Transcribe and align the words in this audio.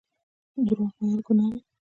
درواغ 0.65 0.93
ویل 1.03 1.21
ګناه 1.27 1.49
ده 1.53 1.61